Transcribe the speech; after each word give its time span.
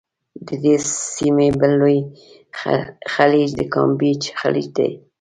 د 0.47 0.49
دې 0.63 0.75
سیمي 1.15 1.49
بل 1.59 1.71
لوی 1.81 1.97
خلیج 3.13 3.47
د 3.59 3.61
کامپېچ 3.73 4.21
خلیج 4.39 4.67
دی. 4.77 4.91